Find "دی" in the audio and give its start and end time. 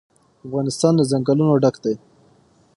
1.83-1.95